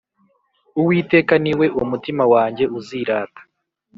Uwiteka 0.79 1.33
ni 1.43 1.53
we 1.59 1.67
umutima 1.83 2.23
wanjye 2.33 2.65
uzirata 2.79 3.41